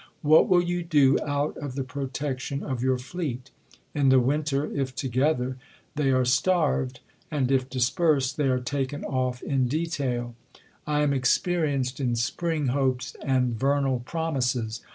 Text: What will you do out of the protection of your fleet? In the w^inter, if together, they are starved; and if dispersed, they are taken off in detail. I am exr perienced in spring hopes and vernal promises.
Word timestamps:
What 0.23 0.49
will 0.49 0.63
you 0.63 0.81
do 0.81 1.19
out 1.23 1.55
of 1.57 1.75
the 1.75 1.83
protection 1.83 2.63
of 2.63 2.81
your 2.81 2.97
fleet? 2.97 3.51
In 3.93 4.09
the 4.09 4.19
w^inter, 4.19 4.75
if 4.75 4.95
together, 4.95 5.57
they 5.93 6.09
are 6.11 6.25
starved; 6.25 7.01
and 7.29 7.51
if 7.51 7.69
dispersed, 7.69 8.35
they 8.35 8.47
are 8.47 8.59
taken 8.59 9.05
off 9.05 9.43
in 9.43 9.67
detail. 9.67 10.33
I 10.87 11.01
am 11.03 11.11
exr 11.11 11.43
perienced 11.43 11.99
in 11.99 12.15
spring 12.15 12.69
hopes 12.69 13.15
and 13.23 13.53
vernal 13.53 13.99
promises. 13.99 14.81